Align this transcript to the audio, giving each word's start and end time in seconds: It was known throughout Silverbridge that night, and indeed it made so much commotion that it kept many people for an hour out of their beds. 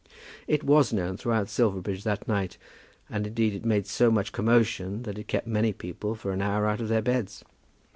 It 0.47 0.63
was 0.63 0.91
known 0.91 1.15
throughout 1.15 1.47
Silverbridge 1.47 2.03
that 2.05 2.27
night, 2.27 2.57
and 3.07 3.27
indeed 3.27 3.53
it 3.53 3.63
made 3.63 3.85
so 3.85 4.09
much 4.09 4.31
commotion 4.31 5.03
that 5.03 5.19
it 5.19 5.27
kept 5.27 5.45
many 5.45 5.73
people 5.73 6.15
for 6.15 6.31
an 6.31 6.41
hour 6.41 6.65
out 6.65 6.81
of 6.81 6.87
their 6.87 7.03
beds. 7.03 7.43